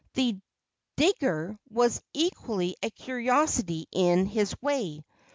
The 0.15 0.41
Digger 0.97 1.59
was 1.69 2.01
equally 2.11 2.75
a 2.81 2.89
curiosity 2.89 3.85
in 3.91 4.25
his 4.25 4.59
way. 4.59 5.05